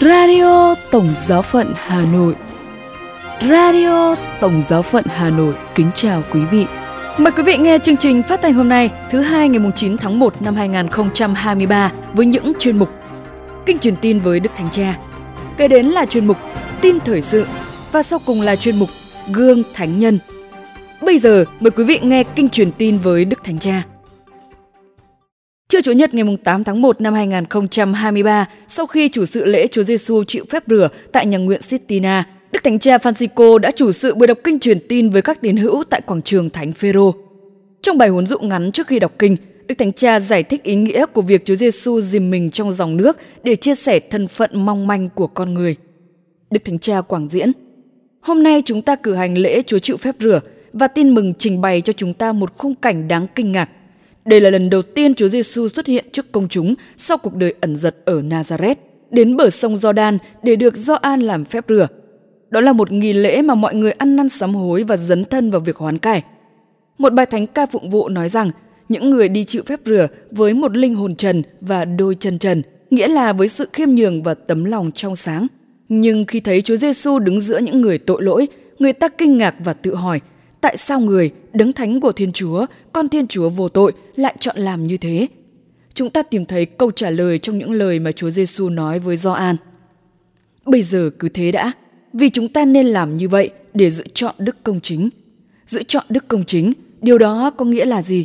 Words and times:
Radio 0.00 0.74
Tổng 0.90 1.14
Giáo 1.16 1.42
phận 1.42 1.72
Hà 1.76 2.04
Nội 2.12 2.34
Radio 3.40 4.16
Tổng 4.40 4.62
Giáo 4.62 4.82
phận 4.82 5.04
Hà 5.08 5.30
Nội 5.30 5.54
kính 5.74 5.90
chào 5.94 6.22
quý 6.32 6.40
vị. 6.50 6.66
Mời 7.18 7.32
quý 7.32 7.42
vị 7.42 7.56
nghe 7.56 7.78
chương 7.78 7.96
trình 7.96 8.22
phát 8.22 8.42
thanh 8.42 8.54
hôm 8.54 8.68
nay, 8.68 8.90
thứ 9.10 9.20
hai 9.20 9.48
ngày 9.48 9.72
9 9.76 9.96
tháng 9.96 10.18
1 10.18 10.42
năm 10.42 10.56
2023 10.56 11.92
với 12.12 12.26
những 12.26 12.52
chuyên 12.58 12.78
mục 12.78 12.88
Kinh 13.66 13.78
truyền 13.78 13.96
tin 13.96 14.18
với 14.18 14.40
Đức 14.40 14.50
Thánh 14.56 14.70
Cha. 14.70 14.98
Kế 15.56 15.68
đến 15.68 15.86
là 15.86 16.06
chuyên 16.06 16.26
mục 16.26 16.36
Tin 16.80 17.00
thời 17.00 17.22
sự 17.22 17.46
và 17.92 18.02
sau 18.02 18.18
cùng 18.18 18.40
là 18.40 18.56
chuyên 18.56 18.78
mục 18.78 18.88
Gương 19.32 19.62
Thánh 19.74 19.98
Nhân. 19.98 20.18
Bây 21.02 21.18
giờ 21.18 21.44
mời 21.60 21.70
quý 21.70 21.84
vị 21.84 21.98
nghe 22.02 22.24
kinh 22.24 22.48
truyền 22.48 22.72
tin 22.72 22.98
với 22.98 23.24
Đức 23.24 23.44
Thánh 23.44 23.58
Cha. 23.58 23.82
Trưa 25.74 25.80
Chủ 25.80 25.92
nhật 25.92 26.14
ngày 26.14 26.36
8 26.44 26.64
tháng 26.64 26.82
1 26.82 27.00
năm 27.00 27.14
2023, 27.14 28.48
sau 28.68 28.86
khi 28.86 29.08
chủ 29.08 29.26
sự 29.26 29.44
lễ 29.44 29.66
Chúa 29.66 29.82
Giêsu 29.82 30.24
chịu 30.24 30.44
phép 30.50 30.62
rửa 30.66 30.88
tại 31.12 31.26
nhà 31.26 31.38
nguyện 31.38 31.62
Sistina, 31.62 32.28
Đức 32.52 32.64
Thánh 32.64 32.78
Cha 32.78 32.96
Francisco 32.96 33.58
đã 33.58 33.70
chủ 33.70 33.92
sự 33.92 34.14
buổi 34.14 34.26
đọc 34.26 34.38
kinh 34.44 34.58
truyền 34.58 34.78
tin 34.88 35.10
với 35.10 35.22
các 35.22 35.40
tín 35.40 35.56
hữu 35.56 35.84
tại 35.90 36.00
quảng 36.00 36.22
trường 36.22 36.50
Thánh 36.50 36.72
Phêrô. 36.72 37.14
Trong 37.82 37.98
bài 37.98 38.08
huấn 38.08 38.26
dụ 38.26 38.38
ngắn 38.38 38.72
trước 38.72 38.86
khi 38.86 38.98
đọc 38.98 39.12
kinh, 39.18 39.36
Đức 39.66 39.74
Thánh 39.78 39.92
Cha 39.92 40.20
giải 40.20 40.42
thích 40.42 40.62
ý 40.62 40.74
nghĩa 40.74 41.06
của 41.06 41.22
việc 41.22 41.44
Chúa 41.44 41.54
Giêsu 41.54 42.00
dìm 42.00 42.30
mình 42.30 42.50
trong 42.50 42.72
dòng 42.72 42.96
nước 42.96 43.18
để 43.42 43.56
chia 43.56 43.74
sẻ 43.74 44.00
thân 44.00 44.28
phận 44.28 44.50
mong 44.66 44.86
manh 44.86 45.08
của 45.08 45.26
con 45.26 45.54
người. 45.54 45.76
Đức 46.50 46.64
Thánh 46.64 46.78
Cha 46.78 47.00
quảng 47.00 47.28
diễn: 47.28 47.52
Hôm 48.20 48.42
nay 48.42 48.62
chúng 48.64 48.82
ta 48.82 48.96
cử 48.96 49.14
hành 49.14 49.38
lễ 49.38 49.62
Chúa 49.66 49.78
chịu 49.78 49.96
phép 49.96 50.14
rửa 50.20 50.40
và 50.72 50.86
tin 50.86 51.14
mừng 51.14 51.34
trình 51.38 51.60
bày 51.60 51.80
cho 51.80 51.92
chúng 51.92 52.14
ta 52.14 52.32
một 52.32 52.52
khung 52.56 52.74
cảnh 52.74 53.08
đáng 53.08 53.26
kinh 53.34 53.52
ngạc. 53.52 53.70
Đây 54.24 54.40
là 54.40 54.50
lần 54.50 54.70
đầu 54.70 54.82
tiên 54.82 55.14
Chúa 55.14 55.28
Giêsu 55.28 55.68
xuất 55.68 55.86
hiện 55.86 56.04
trước 56.12 56.32
công 56.32 56.48
chúng 56.48 56.74
sau 56.96 57.18
cuộc 57.18 57.34
đời 57.34 57.54
ẩn 57.60 57.76
giật 57.76 57.96
ở 58.04 58.20
Nazareth, 58.20 58.76
đến 59.10 59.36
bờ 59.36 59.50
sông 59.50 59.74
Jordan 59.74 60.18
để 60.42 60.56
được 60.56 60.76
Gioan 60.76 61.20
làm 61.20 61.44
phép 61.44 61.64
rửa 61.68 61.88
đó 62.54 62.60
là 62.60 62.72
một 62.72 62.92
nghi 62.92 63.12
lễ 63.12 63.42
mà 63.42 63.54
mọi 63.54 63.74
người 63.74 63.92
ăn 63.92 64.16
năn 64.16 64.28
sám 64.28 64.54
hối 64.54 64.82
và 64.82 64.96
dấn 64.96 65.24
thân 65.24 65.50
vào 65.50 65.60
việc 65.60 65.76
hoán 65.76 65.98
cải. 65.98 66.22
Một 66.98 67.12
bài 67.12 67.26
thánh 67.26 67.46
ca 67.46 67.66
phụng 67.66 67.90
vụ 67.90 68.08
nói 68.08 68.28
rằng 68.28 68.50
những 68.88 69.10
người 69.10 69.28
đi 69.28 69.44
chịu 69.44 69.62
phép 69.66 69.80
rửa 69.86 70.06
với 70.30 70.54
một 70.54 70.76
linh 70.76 70.94
hồn 70.94 71.16
trần 71.16 71.42
và 71.60 71.84
đôi 71.84 72.14
chân 72.20 72.38
trần, 72.38 72.62
nghĩa 72.90 73.08
là 73.08 73.32
với 73.32 73.48
sự 73.48 73.68
khiêm 73.72 73.90
nhường 73.90 74.22
và 74.22 74.34
tấm 74.34 74.64
lòng 74.64 74.90
trong 74.92 75.16
sáng. 75.16 75.46
Nhưng 75.88 76.24
khi 76.24 76.40
thấy 76.40 76.62
Chúa 76.62 76.76
Giêsu 76.76 77.18
đứng 77.18 77.40
giữa 77.40 77.58
những 77.58 77.80
người 77.80 77.98
tội 77.98 78.22
lỗi, 78.22 78.48
người 78.78 78.92
ta 78.92 79.08
kinh 79.08 79.38
ngạc 79.38 79.54
và 79.64 79.72
tự 79.72 79.94
hỏi, 79.94 80.20
tại 80.64 80.76
sao 80.76 81.00
người, 81.00 81.30
đấng 81.52 81.72
thánh 81.72 82.00
của 82.00 82.12
Thiên 82.12 82.32
Chúa, 82.32 82.66
con 82.92 83.08
Thiên 83.08 83.26
Chúa 83.26 83.48
vô 83.48 83.68
tội 83.68 83.92
lại 84.16 84.34
chọn 84.40 84.56
làm 84.58 84.86
như 84.86 84.96
thế? 84.96 85.26
Chúng 85.94 86.10
ta 86.10 86.22
tìm 86.22 86.44
thấy 86.44 86.66
câu 86.66 86.90
trả 86.90 87.10
lời 87.10 87.38
trong 87.38 87.58
những 87.58 87.72
lời 87.72 87.98
mà 87.98 88.12
Chúa 88.12 88.30
Giêsu 88.30 88.68
nói 88.68 88.98
với 88.98 89.16
Gioan. 89.16 89.56
Bây 90.64 90.82
giờ 90.82 91.10
cứ 91.18 91.28
thế 91.28 91.52
đã, 91.52 91.72
vì 92.12 92.28
chúng 92.28 92.48
ta 92.48 92.64
nên 92.64 92.86
làm 92.86 93.16
như 93.16 93.28
vậy 93.28 93.50
để 93.74 93.90
giữ 93.90 94.04
chọn 94.14 94.34
đức 94.38 94.56
công 94.62 94.80
chính. 94.80 95.08
Giữ 95.66 95.82
chọn 95.82 96.04
đức 96.08 96.28
công 96.28 96.44
chính, 96.44 96.72
điều 97.02 97.18
đó 97.18 97.50
có 97.50 97.64
nghĩa 97.64 97.84
là 97.84 98.02
gì? 98.02 98.24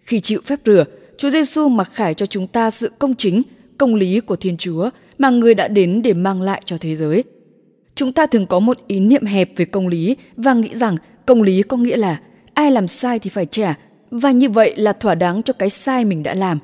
Khi 0.00 0.20
chịu 0.20 0.40
phép 0.44 0.60
rửa, 0.66 0.84
Chúa 1.18 1.30
Giêsu 1.30 1.68
mặc 1.68 1.90
khải 1.92 2.14
cho 2.14 2.26
chúng 2.26 2.46
ta 2.46 2.70
sự 2.70 2.92
công 2.98 3.14
chính, 3.14 3.42
công 3.78 3.94
lý 3.94 4.20
của 4.20 4.36
Thiên 4.36 4.56
Chúa 4.56 4.90
mà 5.18 5.30
người 5.30 5.54
đã 5.54 5.68
đến 5.68 6.02
để 6.02 6.12
mang 6.12 6.42
lại 6.42 6.62
cho 6.64 6.76
thế 6.80 6.96
giới. 6.96 7.24
Chúng 7.94 8.12
ta 8.12 8.26
thường 8.26 8.46
có 8.46 8.60
một 8.60 8.78
ý 8.86 9.00
niệm 9.00 9.24
hẹp 9.24 9.50
về 9.56 9.64
công 9.64 9.88
lý 9.88 10.16
và 10.36 10.54
nghĩ 10.54 10.74
rằng 10.74 10.96
công 11.26 11.42
lý 11.42 11.62
có 11.62 11.76
nghĩa 11.76 11.96
là 11.96 12.20
ai 12.54 12.70
làm 12.70 12.88
sai 12.88 13.18
thì 13.18 13.30
phải 13.30 13.46
trả 13.46 13.74
và 14.10 14.30
như 14.30 14.50
vậy 14.50 14.74
là 14.76 14.92
thỏa 14.92 15.14
đáng 15.14 15.42
cho 15.42 15.52
cái 15.52 15.70
sai 15.70 16.04
mình 16.04 16.22
đã 16.22 16.34
làm. 16.34 16.58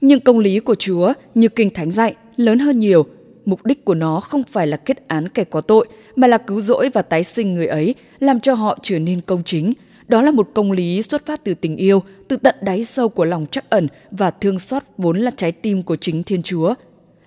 Nhưng 0.00 0.20
công 0.20 0.38
lý 0.38 0.60
của 0.60 0.74
Chúa 0.74 1.12
như 1.34 1.48
Kinh 1.48 1.70
Thánh 1.70 1.90
dạy 1.90 2.14
lớn 2.36 2.58
hơn 2.58 2.78
nhiều. 2.78 3.06
Mục 3.44 3.66
đích 3.66 3.84
của 3.84 3.94
nó 3.94 4.20
không 4.20 4.42
phải 4.42 4.66
là 4.66 4.76
kết 4.76 5.08
án 5.08 5.28
kẻ 5.28 5.44
có 5.44 5.60
tội 5.60 5.86
mà 6.16 6.26
là 6.26 6.38
cứu 6.38 6.60
rỗi 6.60 6.88
và 6.88 7.02
tái 7.02 7.24
sinh 7.24 7.54
người 7.54 7.66
ấy, 7.66 7.94
làm 8.18 8.40
cho 8.40 8.54
họ 8.54 8.78
trở 8.82 8.98
nên 8.98 9.20
công 9.20 9.42
chính. 9.44 9.72
Đó 10.08 10.22
là 10.22 10.30
một 10.30 10.48
công 10.54 10.72
lý 10.72 11.02
xuất 11.02 11.26
phát 11.26 11.44
từ 11.44 11.54
tình 11.54 11.76
yêu, 11.76 12.02
từ 12.28 12.36
tận 12.36 12.54
đáy 12.62 12.84
sâu 12.84 13.08
của 13.08 13.24
lòng 13.24 13.46
trắc 13.50 13.70
ẩn 13.70 13.88
và 14.10 14.30
thương 14.30 14.58
xót 14.58 14.82
vốn 14.98 15.18
là 15.18 15.30
trái 15.36 15.52
tim 15.52 15.82
của 15.82 15.96
chính 15.96 16.22
Thiên 16.22 16.42
Chúa. 16.42 16.74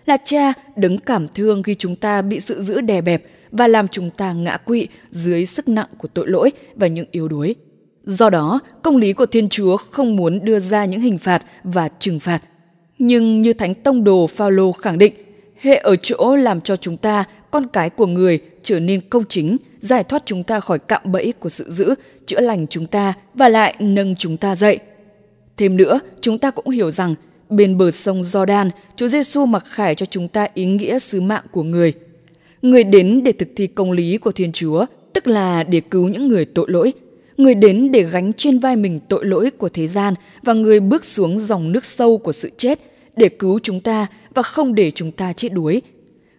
Là 0.06 0.18
cha 0.26 0.54
đứng 0.76 0.98
cảm 0.98 1.28
thương 1.28 1.64
khi 1.64 1.76
chúng 1.76 1.96
ta 1.96 2.22
bị 2.22 2.40
sự 2.40 2.62
giữ 2.62 2.82
đè 2.82 3.02
bẹp 3.02 3.24
và 3.52 3.68
làm 3.68 3.88
chúng 3.88 4.10
ta 4.10 4.34
ngã 4.34 4.58
quỵ 4.58 4.88
dưới 5.10 5.46
sức 5.46 5.70
nặng 5.70 5.88
của 5.98 6.08
tội 6.08 6.28
lỗi 6.28 6.52
và 6.76 6.88
những 6.88 7.06
yếu 7.12 7.28
đuối. 7.28 7.56
Do 8.04 8.30
đó, 8.30 8.60
công 8.82 8.98
lý 8.98 9.14
của 9.14 9.26
Thiên 9.26 9.50
Chúa 9.50 9.78
không 9.78 10.16
muốn 10.16 10.46
đưa 10.46 10.60
ra 10.60 10.86
những 10.86 11.02
hình 11.02 11.18
phạt 11.18 11.44
và 11.64 11.90
trừng 12.00 12.20
phạt. 12.20 12.42
Nhưng 13.00 13.42
như 13.42 13.54
Thánh 13.54 13.76
Tông 13.76 14.04
Đồ 14.04 14.28
Phaolô 14.28 14.72
khẳng 14.72 14.98
định, 14.98 15.14
hệ 15.60 15.76
ở 15.76 15.96
chỗ 15.96 16.36
làm 16.36 16.62
cho 16.62 16.76
chúng 16.76 16.98
ta 16.98 17.24
con 17.52 17.68
cái 17.68 17.90
của 17.90 18.06
người 18.08 18.40
trở 18.64 18.80
nên 18.80 19.02
công 19.10 19.24
chính, 19.30 19.58
giải 19.80 20.04
thoát 20.04 20.24
chúng 20.26 20.44
ta 20.44 20.60
khỏi 20.60 20.80
cạm 20.80 21.02
bẫy 21.06 21.34
của 21.40 21.50
sự 21.50 21.70
giữ, 21.70 21.96
chữa 22.26 22.40
lành 22.40 22.68
chúng 22.68 22.88
ta 22.88 23.14
và 23.34 23.50
lại 23.50 23.76
nâng 23.80 24.16
chúng 24.16 24.38
ta 24.38 24.56
dậy. 24.56 24.80
Thêm 25.58 25.78
nữa, 25.78 26.00
chúng 26.22 26.38
ta 26.38 26.52
cũng 26.52 26.70
hiểu 26.70 26.92
rằng 26.92 27.16
bên 27.50 27.78
bờ 27.78 27.92
sông 27.92 28.22
Jordan, 28.22 28.70
Chúa 28.96 29.08
Giêsu 29.08 29.46
mặc 29.46 29.64
khải 29.66 29.96
cho 29.96 30.06
chúng 30.06 30.28
ta 30.28 30.48
ý 30.54 30.66
nghĩa 30.66 31.00
sứ 31.00 31.22
mạng 31.22 31.44
của 31.52 31.64
người. 31.64 31.94
Người 32.68 32.84
đến 32.84 33.24
để 33.24 33.32
thực 33.32 33.50
thi 33.56 33.68
công 33.68 33.92
lý 33.92 34.18
của 34.18 34.32
Thiên 34.32 34.52
Chúa, 34.52 34.86
tức 35.14 35.28
là 35.28 35.64
để 35.64 35.80
cứu 35.80 36.08
những 36.08 36.28
người 36.28 36.46
tội 36.46 36.66
lỗi. 36.70 36.94
Người 37.38 37.56
đến 37.56 37.92
để 37.92 38.04
gánh 38.04 38.34
trên 38.34 38.60
vai 38.60 38.76
mình 38.76 39.00
tội 39.10 39.26
lỗi 39.26 39.52
của 39.52 39.70
thế 39.70 39.88
gian 39.88 40.14
và 40.44 40.54
người 40.54 40.80
bước 40.80 41.06
xuống 41.06 41.40
dòng 41.40 41.72
nước 41.72 41.86
sâu 41.86 42.18
của 42.18 42.32
sự 42.32 42.50
chết 42.58 42.80
để 43.16 43.30
cứu 43.30 43.60
chúng 43.64 43.80
ta 43.80 44.08
và 44.34 44.42
không 44.42 44.76
để 44.76 44.92
chúng 44.92 45.12
ta 45.12 45.34
chết 45.34 45.50
đuối, 45.54 45.82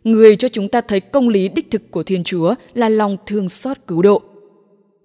người 0.05 0.37
cho 0.37 0.49
chúng 0.49 0.69
ta 0.69 0.81
thấy 0.81 1.01
công 1.01 1.29
lý 1.29 1.49
đích 1.49 1.71
thực 1.71 1.91
của 1.91 2.03
Thiên 2.03 2.25
Chúa 2.25 2.55
là 2.75 2.89
lòng 2.89 3.17
thương 3.27 3.49
xót 3.49 3.77
cứu 3.87 4.03
độ. 4.03 4.23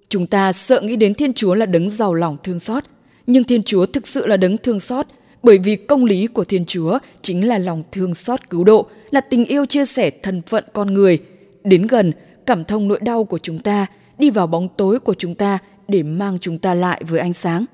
Chúng 0.10 0.28
ta 0.28 0.52
sợ 0.52 0.82
nghĩ 0.82 0.96
đến 0.96 1.14
Thiên 1.14 1.34
Chúa 1.34 1.54
là 1.56 1.66
đấng 1.66 1.90
giàu 1.90 2.14
lòng 2.14 2.38
thương 2.44 2.60
xót, 2.60 2.84
nhưng 3.28 3.44
Thiên 3.44 3.64
Chúa 3.64 3.86
thực 3.86 4.08
sự 4.08 4.28
là 4.28 4.38
đấng 4.38 4.58
thương 4.58 4.80
xót, 4.80 5.06
bởi 5.44 5.58
vì 5.58 5.76
công 5.76 6.06
lý 6.06 6.28
của 6.28 6.44
Thiên 6.44 6.66
Chúa 6.66 7.00
chính 7.22 7.48
là 7.48 7.58
lòng 7.58 7.84
thương 7.92 8.16
xót 8.16 8.50
cứu 8.50 8.64
độ, 8.64 8.88
là 9.14 9.22
tình 9.22 9.46
yêu 9.46 9.66
chia 9.66 9.86
sẻ 9.86 10.10
thân 10.10 10.42
phận 10.42 10.64
con 10.74 10.94
người, 10.94 11.20
đến 11.64 11.88
gần, 11.88 12.12
cảm 12.46 12.66
thông 12.66 12.88
nỗi 12.88 13.00
đau 13.02 13.24
của 13.24 13.38
chúng 13.38 13.60
ta, 13.60 13.88
đi 14.18 14.30
vào 14.30 14.48
bóng 14.48 14.68
tối 14.78 15.00
của 15.00 15.14
chúng 15.14 15.36
ta 15.36 15.58
để 15.88 16.04
mang 16.04 16.38
chúng 16.42 16.58
ta 16.58 16.74
lại 16.74 17.04
với 17.08 17.20
ánh 17.20 17.34
sáng. 17.34 17.66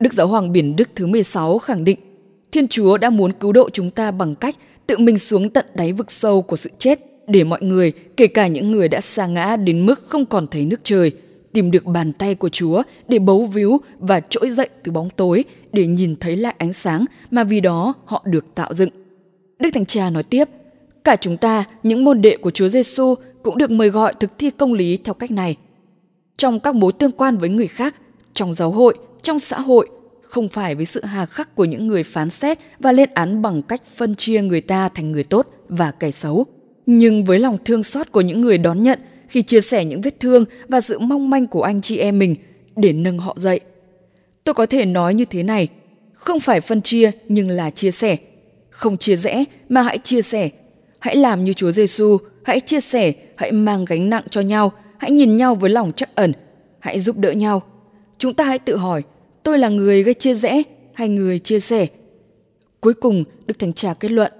Đức 0.00 0.12
Giáo 0.12 0.26
hoàng 0.26 0.52
Biển 0.52 0.76
Đức 0.76 0.88
thứ 0.94 1.06
16 1.06 1.58
khẳng 1.58 1.84
định, 1.84 1.98
Thiên 2.52 2.68
Chúa 2.68 2.98
đã 2.98 3.10
muốn 3.10 3.32
cứu 3.32 3.52
độ 3.52 3.70
chúng 3.70 3.90
ta 3.90 4.10
bằng 4.10 4.34
cách 4.34 4.54
tự 4.86 4.98
mình 4.98 5.18
xuống 5.18 5.50
tận 5.50 5.66
đáy 5.74 5.92
vực 5.92 6.12
sâu 6.12 6.42
của 6.42 6.56
sự 6.56 6.70
chết 6.78 7.00
để 7.26 7.44
mọi 7.44 7.62
người, 7.62 7.92
kể 8.16 8.26
cả 8.26 8.46
những 8.46 8.72
người 8.72 8.88
đã 8.88 9.00
sa 9.00 9.26
ngã 9.26 9.56
đến 9.56 9.86
mức 9.86 10.02
không 10.08 10.24
còn 10.24 10.46
thấy 10.46 10.64
nước 10.64 10.80
trời, 10.82 11.12
tìm 11.52 11.70
được 11.70 11.84
bàn 11.84 12.12
tay 12.12 12.34
của 12.34 12.48
Chúa 12.48 12.82
để 13.08 13.18
bấu 13.18 13.46
víu 13.46 13.80
và 13.98 14.20
trỗi 14.20 14.50
dậy 14.50 14.68
từ 14.82 14.92
bóng 14.92 15.10
tối 15.10 15.44
để 15.72 15.86
nhìn 15.86 16.16
thấy 16.16 16.36
lại 16.36 16.54
ánh 16.58 16.72
sáng 16.72 17.04
mà 17.30 17.44
vì 17.44 17.60
đó 17.60 17.94
họ 18.04 18.22
được 18.26 18.54
tạo 18.54 18.74
dựng. 18.74 18.90
Đức 19.58 19.70
Thánh 19.74 19.86
Cha 19.86 20.10
nói 20.10 20.22
tiếp, 20.22 20.48
cả 21.04 21.16
chúng 21.16 21.36
ta, 21.36 21.64
những 21.82 22.04
môn 22.04 22.22
đệ 22.22 22.36
của 22.36 22.50
Chúa 22.50 22.68
Giêsu 22.68 23.14
cũng 23.42 23.58
được 23.58 23.70
mời 23.70 23.88
gọi 23.88 24.12
thực 24.20 24.30
thi 24.38 24.50
công 24.50 24.72
lý 24.72 24.96
theo 24.96 25.14
cách 25.14 25.30
này. 25.30 25.56
Trong 26.36 26.60
các 26.60 26.74
mối 26.74 26.92
tương 26.92 27.12
quan 27.12 27.36
với 27.36 27.48
người 27.48 27.66
khác, 27.66 27.94
trong 28.34 28.54
giáo 28.54 28.70
hội, 28.70 28.98
trong 29.22 29.40
xã 29.40 29.60
hội, 29.60 29.88
không 30.22 30.48
phải 30.48 30.74
với 30.74 30.84
sự 30.84 31.04
hà 31.04 31.26
khắc 31.26 31.54
của 31.54 31.64
những 31.64 31.86
người 31.86 32.02
phán 32.02 32.30
xét 32.30 32.58
và 32.78 32.92
lên 32.92 33.10
án 33.14 33.42
bằng 33.42 33.62
cách 33.62 33.82
phân 33.96 34.14
chia 34.14 34.42
người 34.42 34.60
ta 34.60 34.88
thành 34.88 35.12
người 35.12 35.24
tốt 35.24 35.46
và 35.68 35.90
kẻ 35.90 36.10
xấu, 36.10 36.46
nhưng 36.86 37.24
với 37.24 37.38
lòng 37.38 37.58
thương 37.64 37.82
xót 37.82 38.12
của 38.12 38.20
những 38.20 38.40
người 38.40 38.58
đón 38.58 38.82
nhận 38.82 38.98
khi 39.28 39.42
chia 39.42 39.60
sẻ 39.60 39.84
những 39.84 40.00
vết 40.00 40.20
thương 40.20 40.44
và 40.68 40.80
sự 40.80 40.98
mong 40.98 41.30
manh 41.30 41.46
của 41.46 41.62
anh 41.62 41.80
chị 41.80 41.96
em 41.96 42.18
mình 42.18 42.34
để 42.76 42.92
nâng 42.92 43.18
họ 43.18 43.34
dậy. 43.38 43.60
Tôi 44.44 44.54
có 44.54 44.66
thể 44.66 44.84
nói 44.84 45.14
như 45.14 45.24
thế 45.24 45.42
này, 45.42 45.68
không 46.12 46.40
phải 46.40 46.60
phân 46.60 46.82
chia 46.82 47.10
nhưng 47.28 47.50
là 47.50 47.70
chia 47.70 47.90
sẻ. 47.90 48.16
Không 48.70 48.96
chia 48.96 49.16
rẽ 49.16 49.44
mà 49.68 49.82
hãy 49.82 49.98
chia 49.98 50.22
sẻ. 50.22 50.50
Hãy 51.04 51.16
làm 51.16 51.44
như 51.44 51.52
Chúa 51.52 51.70
Giêsu, 51.70 52.18
hãy 52.44 52.60
chia 52.60 52.80
sẻ, 52.80 53.12
hãy 53.36 53.52
mang 53.52 53.84
gánh 53.84 54.10
nặng 54.10 54.24
cho 54.30 54.40
nhau, 54.40 54.72
hãy 54.98 55.10
nhìn 55.10 55.36
nhau 55.36 55.54
với 55.54 55.70
lòng 55.70 55.92
trắc 55.92 56.14
ẩn, 56.14 56.32
hãy 56.78 56.98
giúp 56.98 57.18
đỡ 57.18 57.32
nhau. 57.32 57.62
Chúng 58.18 58.34
ta 58.34 58.44
hãy 58.44 58.58
tự 58.58 58.76
hỏi, 58.76 59.02
tôi 59.42 59.58
là 59.58 59.68
người 59.68 60.02
gây 60.02 60.14
chia 60.14 60.34
rẽ 60.34 60.62
hay 60.94 61.08
người 61.08 61.38
chia 61.38 61.60
sẻ? 61.60 61.86
Cuối 62.80 62.94
cùng, 62.94 63.24
Đức 63.46 63.58
Thánh 63.58 63.72
Cha 63.72 63.94
kết 63.94 64.10
luận, 64.10 64.32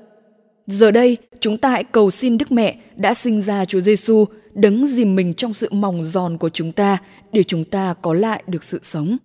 Giờ 0.66 0.90
đây, 0.90 1.16
chúng 1.40 1.58
ta 1.58 1.70
hãy 1.70 1.84
cầu 1.84 2.10
xin 2.10 2.38
Đức 2.38 2.52
Mẹ 2.52 2.76
đã 2.96 3.14
sinh 3.14 3.42
ra 3.42 3.64
Chúa 3.64 3.80
Giêsu 3.80 4.24
đấng 4.54 4.86
dìm 4.86 5.16
mình 5.16 5.34
trong 5.34 5.54
sự 5.54 5.68
mỏng 5.72 6.04
giòn 6.04 6.38
của 6.38 6.48
chúng 6.48 6.72
ta 6.72 6.98
để 7.32 7.42
chúng 7.42 7.64
ta 7.64 7.94
có 8.02 8.14
lại 8.14 8.42
được 8.46 8.64
sự 8.64 8.78
sống. 8.82 9.16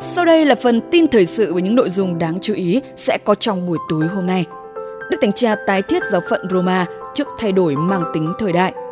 Sau 0.00 0.24
đây 0.24 0.44
là 0.44 0.54
phần 0.54 0.80
tin 0.90 1.06
thời 1.08 1.26
sự 1.26 1.52
với 1.52 1.62
những 1.62 1.74
nội 1.74 1.90
dung 1.90 2.18
đáng 2.18 2.38
chú 2.42 2.54
ý 2.54 2.80
sẽ 2.96 3.18
có 3.24 3.34
trong 3.34 3.66
buổi 3.66 3.78
tối 3.88 4.06
hôm 4.06 4.26
nay. 4.26 4.46
Đức 5.10 5.18
Thánh 5.20 5.32
Cha 5.32 5.56
tái 5.66 5.82
thiết 5.82 6.02
giáo 6.12 6.20
phận 6.30 6.40
Roma 6.50 6.86
trước 7.14 7.28
thay 7.38 7.52
đổi 7.52 7.76
mang 7.76 8.04
tính 8.14 8.32
thời 8.38 8.52
đại– 8.52 8.72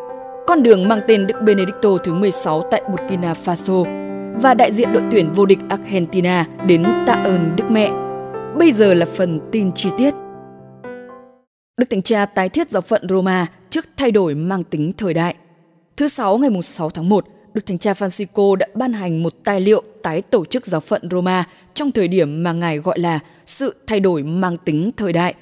con 0.47 0.63
đường 0.63 0.89
mang 0.89 1.01
tên 1.07 1.27
Đức 1.27 1.35
Benedicto 1.43 1.89
thứ 2.05 2.15
16 2.15 2.63
tại 2.71 2.83
Burkina 2.91 3.35
Faso 3.45 3.85
và 4.41 4.55
đại 4.55 4.73
diện 4.73 4.93
đội 4.93 5.03
tuyển 5.11 5.33
vô 5.33 5.47
địch 5.47 5.59
Argentina 5.69 6.47
đến 6.67 6.85
tạ 7.07 7.13
ơn 7.13 7.53
Đức 7.57 7.65
Mẹ. 7.71 7.91
Bây 8.59 8.73
giờ 8.73 8.95
là 8.95 9.07
phần 9.07 9.41
tin 9.53 9.73
chi 9.73 9.91
tiết. 9.99 10.15
Đức 11.77 11.91
Thánh 11.91 12.03
Cha 12.03 12.27
tái 12.27 12.49
thiết 12.49 12.71
giáo 12.71 12.83
phận 12.83 13.09
Roma 13.09 13.47
trước 13.71 13.85
thay 13.97 14.11
đổi 14.11 14.35
mang 14.35 14.65
tính 14.65 14.93
thời 14.93 15.15
đại. 15.15 15.35
Thứ 15.97 16.09
Sáu 16.09 16.39
ngày 16.39 16.51
6 16.63 16.91
tháng 16.91 17.09
1, 17.09 17.25
Đức 17.57 17.67
Thánh 17.67 17.79
Cha 17.79 17.93
Francisco 17.93 18.55
đã 18.55 18.67
ban 18.75 18.93
hành 18.93 19.23
một 19.23 19.33
tài 19.45 19.61
liệu 19.61 19.83
tái 20.03 20.23
tổ 20.23 20.45
chức 20.45 20.67
giáo 20.67 20.81
phận 20.81 21.09
Roma 21.11 21.45
trong 21.75 21.91
thời 21.93 22.09
điểm 22.09 22.43
mà 22.43 22.53
Ngài 22.53 22.79
gọi 22.79 22.99
là 22.99 23.19
sự 23.47 23.75
thay 23.87 24.01
đổi 24.01 24.23
mang 24.23 24.57
tính 24.57 24.91
thời 24.97 25.13
đại. 25.13 25.35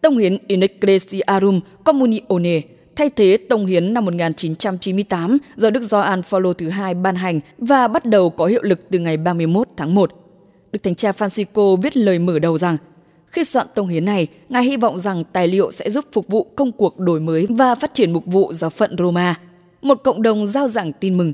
Tông 0.00 0.18
hiến 0.18 0.38
In 0.46 0.60
Ecclesiarum 0.60 1.60
Communione 1.84 2.60
thay 2.96 3.10
thế 3.10 3.38
Tông 3.48 3.66
hiến 3.66 3.94
năm 3.94 4.04
1998 4.04 5.38
do 5.56 5.70
Đức 5.70 5.82
Gioan 5.82 6.22
Phaolô 6.22 6.52
thứ 6.52 6.68
hai 6.68 6.94
ban 6.94 7.14
hành 7.14 7.40
và 7.58 7.88
bắt 7.88 8.04
đầu 8.04 8.30
có 8.30 8.46
hiệu 8.46 8.62
lực 8.62 8.80
từ 8.90 8.98
ngày 8.98 9.16
31 9.16 9.68
tháng 9.76 9.94
1. 9.94 10.10
Đức 10.72 10.82
Thánh 10.82 10.94
Cha 10.94 11.12
Francisco 11.12 11.76
viết 11.76 11.96
lời 11.96 12.18
mở 12.18 12.38
đầu 12.38 12.58
rằng 12.58 12.76
khi 13.26 13.44
soạn 13.44 13.66
tông 13.74 13.88
hiến 13.88 14.04
này, 14.04 14.26
Ngài 14.48 14.64
hy 14.64 14.76
vọng 14.76 14.98
rằng 14.98 15.24
tài 15.32 15.48
liệu 15.48 15.70
sẽ 15.70 15.90
giúp 15.90 16.04
phục 16.12 16.28
vụ 16.28 16.46
công 16.56 16.72
cuộc 16.72 16.98
đổi 16.98 17.20
mới 17.20 17.46
và 17.50 17.74
phát 17.74 17.94
triển 17.94 18.12
mục 18.12 18.26
vụ 18.26 18.52
giáo 18.52 18.70
phận 18.70 18.96
Roma, 18.98 19.34
một 19.82 19.94
cộng 20.04 20.22
đồng 20.22 20.46
giao 20.46 20.68
giảng 20.68 20.92
tin 20.92 21.16
mừng, 21.16 21.32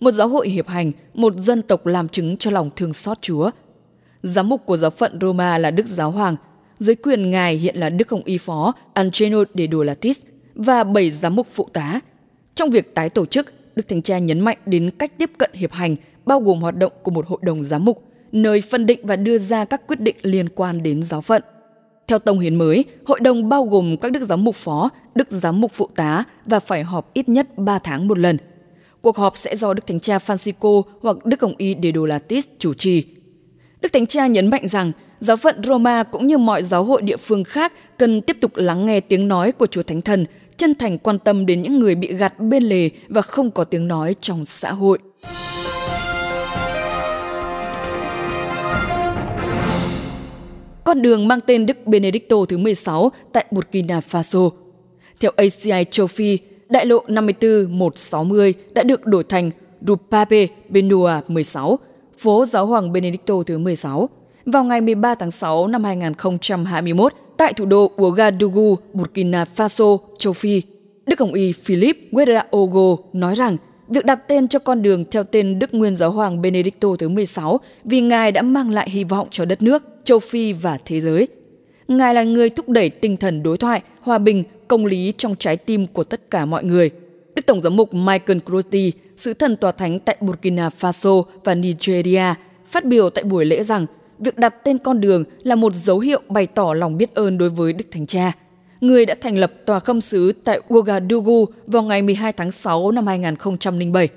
một 0.00 0.10
giáo 0.10 0.28
hội 0.28 0.48
hiệp 0.48 0.68
hành, 0.68 0.92
một 1.14 1.34
dân 1.36 1.62
tộc 1.62 1.86
làm 1.86 2.08
chứng 2.08 2.36
cho 2.36 2.50
lòng 2.50 2.70
thương 2.76 2.92
xót 2.92 3.22
Chúa. 3.22 3.50
Giám 4.22 4.48
mục 4.48 4.66
của 4.66 4.76
giáo 4.76 4.90
phận 4.90 5.18
Roma 5.20 5.58
là 5.58 5.70
Đức 5.70 5.86
Giáo 5.86 6.10
Hoàng, 6.10 6.36
dưới 6.78 6.94
quyền 6.94 7.30
Ngài 7.30 7.56
hiện 7.56 7.76
là 7.76 7.88
Đức 7.88 8.10
Hồng 8.10 8.22
Y 8.24 8.38
Phó 8.38 8.72
Angelo 8.94 9.44
de 9.54 9.66
Dolatis 9.72 10.20
và 10.54 10.84
bảy 10.84 11.10
giám 11.10 11.36
mục 11.36 11.46
phụ 11.50 11.68
tá. 11.72 12.00
Trong 12.54 12.70
việc 12.70 12.94
tái 12.94 13.10
tổ 13.10 13.26
chức, 13.26 13.52
Đức 13.76 13.88
Thánh 13.88 14.02
Cha 14.02 14.18
nhấn 14.18 14.40
mạnh 14.40 14.58
đến 14.66 14.90
cách 14.98 15.18
tiếp 15.18 15.30
cận 15.38 15.50
hiệp 15.54 15.72
hành, 15.72 15.96
bao 16.26 16.40
gồm 16.40 16.60
hoạt 16.60 16.76
động 16.76 16.92
của 17.02 17.10
một 17.10 17.26
hội 17.26 17.38
đồng 17.42 17.64
giám 17.64 17.84
mục, 17.84 18.02
nơi 18.32 18.60
phân 18.60 18.86
định 18.86 19.00
và 19.02 19.16
đưa 19.16 19.38
ra 19.38 19.64
các 19.64 19.86
quyết 19.86 20.00
định 20.00 20.16
liên 20.22 20.48
quan 20.48 20.82
đến 20.82 21.02
giáo 21.02 21.20
phận. 21.20 21.42
Theo 22.06 22.18
tông 22.18 22.38
hiến 22.38 22.54
mới, 22.54 22.84
hội 23.04 23.20
đồng 23.20 23.48
bao 23.48 23.64
gồm 23.64 23.96
các 23.96 24.12
đức 24.12 24.24
giám 24.24 24.44
mục 24.44 24.54
phó, 24.54 24.90
đức 25.14 25.30
giám 25.30 25.60
mục 25.60 25.72
phụ 25.74 25.88
tá 25.94 26.24
và 26.46 26.60
phải 26.60 26.82
họp 26.82 27.14
ít 27.14 27.28
nhất 27.28 27.58
3 27.58 27.78
tháng 27.78 28.08
một 28.08 28.18
lần. 28.18 28.36
Cuộc 29.04 29.16
họp 29.16 29.36
sẽ 29.36 29.56
do 29.56 29.74
Đức 29.74 29.86
Thánh 29.86 30.00
Cha 30.00 30.18
Francisco 30.18 30.82
hoặc 31.02 31.24
Đức 31.24 31.42
Hồng 31.42 31.54
Y 31.58 31.76
Dedolatis 31.82 32.46
chủ 32.58 32.74
trì. 32.74 33.04
Đức 33.80 33.92
Thánh 33.92 34.06
Cha 34.06 34.26
nhấn 34.26 34.50
mạnh 34.50 34.68
rằng 34.68 34.92
giáo 35.18 35.36
phận 35.36 35.62
Roma 35.64 36.02
cũng 36.02 36.26
như 36.26 36.38
mọi 36.38 36.62
giáo 36.62 36.84
hội 36.84 37.02
địa 37.02 37.16
phương 37.16 37.44
khác 37.44 37.72
cần 37.98 38.22
tiếp 38.22 38.36
tục 38.40 38.56
lắng 38.56 38.86
nghe 38.86 39.00
tiếng 39.00 39.28
nói 39.28 39.52
của 39.52 39.66
Chúa 39.66 39.82
Thánh 39.82 40.02
Thần, 40.02 40.26
chân 40.56 40.74
thành 40.74 40.98
quan 40.98 41.18
tâm 41.18 41.46
đến 41.46 41.62
những 41.62 41.80
người 41.80 41.94
bị 41.94 42.14
gạt 42.14 42.40
bên 42.40 42.62
lề 42.62 42.90
và 43.08 43.22
không 43.22 43.50
có 43.50 43.64
tiếng 43.64 43.88
nói 43.88 44.14
trong 44.20 44.44
xã 44.44 44.72
hội. 44.72 44.98
con 50.84 51.02
đường 51.02 51.28
mang 51.28 51.40
tên 51.46 51.66
Đức 51.66 51.86
Benedicto 51.86 52.36
thứ 52.48 52.58
16 52.58 53.12
tại 53.32 53.44
Burkina 53.50 54.00
Faso. 54.10 54.50
Theo 55.20 55.30
ACI 55.36 55.84
châu 55.90 56.06
Phi, 56.06 56.38
đại 56.74 56.86
lộ 56.86 57.04
54-160 57.06 58.52
đã 58.72 58.82
được 58.82 59.06
đổi 59.06 59.24
thành 59.24 59.50
Rupape 59.86 60.46
Benua 60.68 61.10
16, 61.28 61.78
phố 62.18 62.44
giáo 62.44 62.66
hoàng 62.66 62.92
Benedicto 62.92 63.34
thứ 63.46 63.58
16, 63.58 64.08
vào 64.46 64.64
ngày 64.64 64.80
13 64.80 65.14
tháng 65.14 65.30
6 65.30 65.66
năm 65.66 65.84
2021 65.84 67.12
tại 67.36 67.52
thủ 67.52 67.64
đô 67.64 67.90
Ouagadougou, 67.96 68.78
Burkina 68.92 69.44
Faso, 69.56 69.98
châu 70.18 70.32
Phi. 70.32 70.62
Đức 71.06 71.20
Hồng 71.20 71.34
Y 71.34 71.52
Philip 71.52 71.98
Guerraogo 72.12 72.96
nói 73.12 73.34
rằng 73.34 73.56
việc 73.88 74.04
đặt 74.04 74.28
tên 74.28 74.48
cho 74.48 74.58
con 74.58 74.82
đường 74.82 75.04
theo 75.10 75.24
tên 75.24 75.58
Đức 75.58 75.74
Nguyên 75.74 75.94
Giáo 75.94 76.10
hoàng 76.10 76.42
Benedicto 76.42 76.88
thứ 76.98 77.08
16 77.08 77.60
vì 77.84 78.00
Ngài 78.00 78.32
đã 78.32 78.42
mang 78.42 78.70
lại 78.70 78.90
hy 78.90 79.04
vọng 79.04 79.28
cho 79.30 79.44
đất 79.44 79.62
nước, 79.62 79.82
châu 80.04 80.18
Phi 80.18 80.52
và 80.52 80.78
thế 80.84 81.00
giới. 81.00 81.28
Ngài 81.88 82.14
là 82.14 82.22
người 82.22 82.50
thúc 82.50 82.68
đẩy 82.68 82.90
tinh 82.90 83.16
thần 83.16 83.42
đối 83.42 83.58
thoại, 83.58 83.82
hòa 84.00 84.18
bình, 84.18 84.44
công 84.74 84.86
lý 84.86 85.12
trong 85.18 85.36
trái 85.36 85.56
tim 85.56 85.86
của 85.86 86.04
tất 86.04 86.30
cả 86.30 86.44
mọi 86.44 86.64
người. 86.64 86.90
Đức 87.34 87.46
Tổng 87.46 87.62
giám 87.62 87.76
mục 87.76 87.94
Michael 87.94 88.38
Crotty, 88.46 88.92
sứ 89.16 89.34
thần 89.34 89.56
tòa 89.56 89.72
thánh 89.72 89.98
tại 89.98 90.16
Burkina 90.20 90.70
Faso 90.80 91.22
và 91.44 91.54
Nigeria, 91.54 92.34
phát 92.70 92.84
biểu 92.84 93.10
tại 93.10 93.24
buổi 93.24 93.44
lễ 93.44 93.62
rằng 93.62 93.86
việc 94.18 94.36
đặt 94.36 94.54
tên 94.64 94.78
con 94.78 95.00
đường 95.00 95.24
là 95.42 95.54
một 95.54 95.74
dấu 95.74 95.98
hiệu 95.98 96.20
bày 96.28 96.46
tỏ 96.46 96.74
lòng 96.74 96.96
biết 96.96 97.14
ơn 97.14 97.38
đối 97.38 97.50
với 97.50 97.72
Đức 97.72 97.84
Thánh 97.90 98.06
Cha– 98.06 98.32
người 98.80 99.06
đã 99.06 99.14
thành 99.20 99.38
lập 99.38 99.52
tòa 99.66 99.80
khâm 99.80 100.00
sứ 100.00 100.32
tại 100.44 100.60
Ouagadougou 100.74 101.46
vào 101.66 101.82
ngày 101.82 102.02
12 102.02 102.32
tháng 102.32 102.50
6 102.50 102.90
năm 102.90 103.06
2007. 103.06 104.08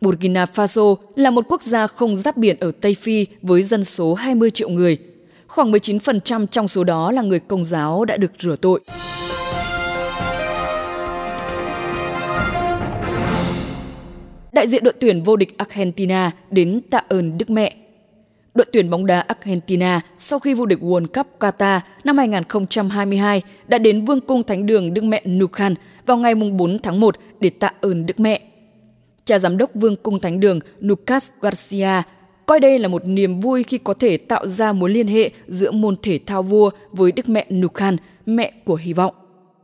Burkina 0.00 0.44
Faso 0.54 0.96
là 1.16 1.30
một 1.30 1.44
quốc 1.48 1.62
gia 1.62 1.86
không 1.86 2.16
giáp 2.16 2.36
biển 2.36 2.56
ở 2.60 2.72
Tây 2.80 2.96
Phi 3.00 3.26
với 3.42 3.62
dân 3.62 3.84
số 3.84 4.14
20 4.14 4.50
triệu 4.50 4.68
người. 4.68 4.98
Khoảng 5.46 5.72
19% 5.72 6.46
trong 6.46 6.68
số 6.68 6.84
đó 6.84 7.12
là 7.12 7.22
người 7.22 7.40
công 7.40 7.64
giáo 7.64 8.04
đã 8.04 8.16
được 8.16 8.32
rửa 8.40 8.56
tội. 8.56 8.80
Đại 14.52 14.68
diện 14.68 14.84
đội 14.84 14.94
tuyển 15.00 15.22
vô 15.22 15.36
địch 15.36 15.58
Argentina 15.58 16.30
đến 16.50 16.80
tạ 16.90 17.02
ơn 17.08 17.38
Đức 17.38 17.50
Mẹ 17.50 17.76
Đội 18.54 18.66
tuyển 18.72 18.90
bóng 18.90 19.06
đá 19.06 19.20
Argentina 19.20 20.00
sau 20.18 20.38
khi 20.38 20.54
vô 20.54 20.66
địch 20.66 20.78
World 20.80 21.06
Cup 21.06 21.26
Qatar 21.38 21.80
năm 22.04 22.18
2022 22.18 23.42
đã 23.66 23.78
đến 23.78 24.04
Vương 24.04 24.20
cung 24.20 24.44
Thánh 24.44 24.66
đường 24.66 24.94
Đức 24.94 25.04
Mẹ 25.04 25.22
Nukhan 25.26 25.74
vào 26.06 26.16
ngày 26.16 26.34
4 26.34 26.78
tháng 26.82 27.00
1 27.00 27.16
để 27.40 27.50
tạ 27.50 27.72
ơn 27.80 28.06
Đức 28.06 28.20
Mẹ. 28.20 28.40
Cha 29.24 29.38
giám 29.38 29.56
đốc 29.56 29.70
Vương 29.74 29.96
cung 29.96 30.20
Thánh 30.20 30.40
đường 30.40 30.60
Lucas 30.78 31.30
Garcia 31.40 32.02
coi 32.46 32.60
đây 32.60 32.78
là 32.78 32.88
một 32.88 33.02
niềm 33.06 33.40
vui 33.40 33.62
khi 33.62 33.78
có 33.78 33.94
thể 33.94 34.16
tạo 34.16 34.46
ra 34.46 34.72
mối 34.72 34.90
liên 34.90 35.06
hệ 35.06 35.30
giữa 35.46 35.70
môn 35.70 35.96
thể 36.02 36.18
thao 36.26 36.42
vua 36.42 36.70
với 36.92 37.12
Đức 37.12 37.28
Mẹ 37.28 37.46
Nukhan, 37.50 37.96
mẹ 38.26 38.52
của 38.64 38.74
hy 38.74 38.92
vọng. 38.92 39.14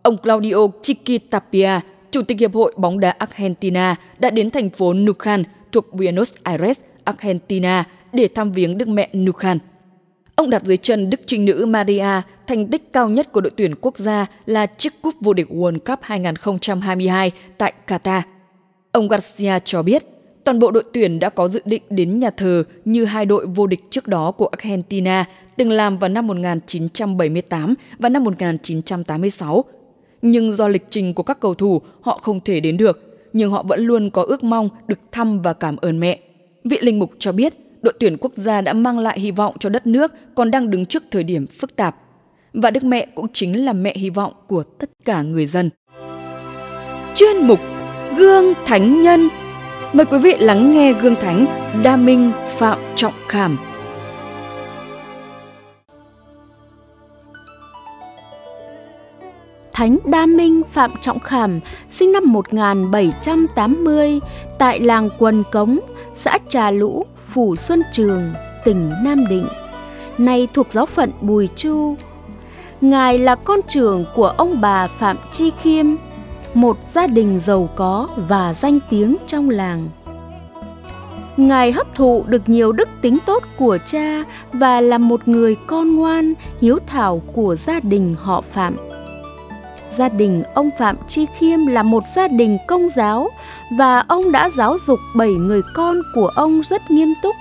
Ông 0.02 0.16
Claudio 0.16 0.56
Chiquitapia, 0.82 1.80
Chủ 2.10 2.22
tịch 2.22 2.40
Hiệp 2.40 2.54
hội 2.54 2.74
bóng 2.76 3.00
đá 3.00 3.10
Argentina 3.10 3.96
đã 4.18 4.30
đến 4.30 4.50
thành 4.50 4.70
phố 4.70 4.94
Nukhan 4.94 5.44
thuộc 5.72 5.94
Buenos 5.94 6.32
Aires, 6.42 6.78
Argentina 7.04 7.84
để 8.12 8.28
thăm 8.34 8.52
viếng 8.52 8.78
Đức 8.78 8.88
Mẹ 8.88 9.08
Nukhan. 9.14 9.58
Ông 10.34 10.50
đặt 10.50 10.64
dưới 10.64 10.76
chân 10.76 11.10
Đức 11.10 11.20
Trinh 11.26 11.44
Nữ 11.44 11.66
Maria, 11.66 12.22
thành 12.46 12.68
tích 12.68 12.92
cao 12.92 13.08
nhất 13.08 13.32
của 13.32 13.40
đội 13.40 13.50
tuyển 13.56 13.74
quốc 13.80 13.96
gia 13.96 14.26
là 14.46 14.66
chiếc 14.66 15.02
cúp 15.02 15.14
vô 15.20 15.32
địch 15.32 15.48
World 15.50 15.78
Cup 15.78 15.98
2022 16.02 17.30
tại 17.58 17.72
Qatar. 17.86 18.22
Ông 18.92 19.08
Garcia 19.08 19.58
cho 19.64 19.82
biết, 19.82 20.04
toàn 20.44 20.58
bộ 20.58 20.70
đội 20.70 20.84
tuyển 20.92 21.20
đã 21.20 21.30
có 21.30 21.48
dự 21.48 21.60
định 21.64 21.82
đến 21.90 22.18
nhà 22.18 22.30
thờ 22.30 22.64
như 22.84 23.04
hai 23.04 23.26
đội 23.26 23.46
vô 23.46 23.66
địch 23.66 23.80
trước 23.90 24.06
đó 24.06 24.30
của 24.30 24.46
Argentina 24.46 25.24
từng 25.56 25.70
làm 25.70 25.98
vào 25.98 26.08
năm 26.08 26.26
1978 26.26 27.74
và 27.98 28.08
năm 28.08 28.24
1986. 28.24 29.64
Nhưng 30.22 30.52
do 30.52 30.68
lịch 30.68 30.86
trình 30.90 31.14
của 31.14 31.22
các 31.22 31.40
cầu 31.40 31.54
thủ, 31.54 31.82
họ 32.00 32.20
không 32.22 32.40
thể 32.40 32.60
đến 32.60 32.76
được, 32.76 33.18
nhưng 33.32 33.50
họ 33.50 33.62
vẫn 33.62 33.80
luôn 33.80 34.10
có 34.10 34.22
ước 34.22 34.44
mong 34.44 34.68
được 34.86 34.98
thăm 35.12 35.42
và 35.42 35.52
cảm 35.52 35.76
ơn 35.76 36.00
mẹ. 36.00 36.18
Vị 36.64 36.78
linh 36.80 36.98
mục 36.98 37.10
cho 37.18 37.32
biết, 37.32 37.54
đội 37.82 37.94
tuyển 38.00 38.16
quốc 38.20 38.32
gia 38.34 38.60
đã 38.60 38.72
mang 38.72 38.98
lại 38.98 39.20
hy 39.20 39.30
vọng 39.30 39.56
cho 39.60 39.68
đất 39.68 39.86
nước 39.86 40.12
còn 40.34 40.50
đang 40.50 40.70
đứng 40.70 40.86
trước 40.86 41.02
thời 41.10 41.22
điểm 41.22 41.46
phức 41.46 41.76
tạp. 41.76 41.96
Và 42.52 42.70
Đức 42.70 42.84
Mẹ 42.84 43.06
cũng 43.14 43.26
chính 43.32 43.64
là 43.64 43.72
mẹ 43.72 43.94
hy 43.96 44.10
vọng 44.10 44.32
của 44.46 44.62
tất 44.62 44.90
cả 45.04 45.22
người 45.22 45.46
dân. 45.46 45.70
Chuyên 47.14 47.36
mục 47.46 47.58
Gương 48.16 48.54
Thánh 48.66 49.02
Nhân 49.02 49.28
Mời 49.92 50.06
quý 50.06 50.18
vị 50.18 50.34
lắng 50.38 50.72
nghe 50.72 50.92
Gương 50.92 51.14
Thánh 51.14 51.46
Đa 51.82 51.96
Minh 51.96 52.32
Phạm 52.56 52.78
Trọng 52.96 53.12
Khảm. 53.28 53.58
Thánh 59.78 59.98
Đa 60.04 60.26
Minh 60.26 60.62
Phạm 60.72 60.90
Trọng 61.00 61.20
Khảm 61.20 61.60
sinh 61.90 62.12
năm 62.12 62.32
1780 62.32 64.20
tại 64.58 64.80
làng 64.80 65.08
Quần 65.18 65.42
Cống, 65.52 65.78
xã 66.14 66.38
Trà 66.48 66.70
Lũ, 66.70 67.06
Phủ 67.28 67.56
Xuân 67.56 67.82
Trường, 67.92 68.32
tỉnh 68.64 68.92
Nam 69.04 69.24
Định, 69.28 69.46
nay 70.18 70.48
thuộc 70.54 70.66
giáo 70.70 70.86
phận 70.86 71.10
Bùi 71.20 71.48
Chu. 71.56 71.94
Ngài 72.80 73.18
là 73.18 73.34
con 73.34 73.60
trưởng 73.68 74.04
của 74.14 74.28
ông 74.28 74.60
bà 74.60 74.86
Phạm 74.86 75.16
Chi 75.32 75.52
Khiêm, 75.62 75.86
một 76.54 76.76
gia 76.92 77.06
đình 77.06 77.40
giàu 77.40 77.68
có 77.76 78.08
và 78.28 78.54
danh 78.54 78.78
tiếng 78.90 79.16
trong 79.26 79.50
làng. 79.50 79.88
Ngài 81.36 81.72
hấp 81.72 81.94
thụ 81.94 82.24
được 82.28 82.48
nhiều 82.48 82.72
đức 82.72 82.88
tính 83.02 83.18
tốt 83.26 83.42
của 83.58 83.78
cha 83.84 84.24
và 84.52 84.80
là 84.80 84.98
một 84.98 85.28
người 85.28 85.56
con 85.66 85.96
ngoan, 85.96 86.34
hiếu 86.60 86.78
thảo 86.86 87.22
của 87.32 87.56
gia 87.56 87.80
đình 87.80 88.14
họ 88.18 88.40
Phạm. 88.52 88.87
Gia 89.98 90.08
đình 90.08 90.42
ông 90.54 90.70
Phạm 90.78 90.96
Chi 91.06 91.26
Khiêm 91.26 91.66
là 91.66 91.82
một 91.82 92.08
gia 92.08 92.28
đình 92.28 92.58
công 92.66 92.88
giáo 92.96 93.28
và 93.70 94.04
ông 94.08 94.32
đã 94.32 94.50
giáo 94.56 94.76
dục 94.86 94.98
bảy 95.16 95.32
người 95.32 95.62
con 95.74 95.96
của 96.14 96.26
ông 96.26 96.60
rất 96.62 96.90
nghiêm 96.90 97.14
túc 97.22 97.36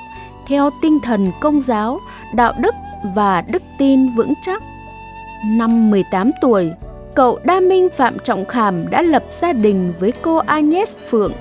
theo 0.48 0.70
tinh 0.82 1.00
thần 1.00 1.32
công 1.42 1.62
giáo, 1.62 2.00
đạo 2.34 2.54
đức 2.60 2.76
và 3.16 3.42
đức 3.42 3.64
tin 3.78 4.16
vững 4.16 4.34
chắc. 4.42 4.64
Năm 5.46 5.92
18 5.92 6.32
tuổi, 6.42 6.72
cậu 7.16 7.40
Đa 7.44 7.60
Minh 7.60 7.88
Phạm 7.98 8.20
Trọng 8.20 8.46
Khảm 8.46 8.90
đã 8.90 9.02
lập 9.02 9.24
gia 9.42 9.54
đình 9.54 9.94
với 10.00 10.14
cô 10.22 10.38
Agnes 10.38 10.98
Phượng, 11.10 11.34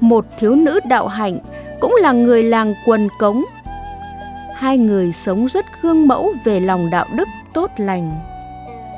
một 0.00 0.24
thiếu 0.38 0.54
nữ 0.54 0.80
đạo 0.84 1.08
hạnh, 1.08 1.38
cũng 1.80 1.94
là 2.00 2.12
người 2.12 2.42
làng 2.42 2.74
quần 2.86 3.08
cống. 3.18 3.44
Hai 4.54 4.78
người 4.78 5.12
sống 5.12 5.46
rất 5.46 5.66
gương 5.82 6.08
mẫu 6.08 6.32
về 6.44 6.60
lòng 6.60 6.90
đạo 6.90 7.06
đức 7.14 7.28
tốt 7.54 7.70
lành. 7.76 8.31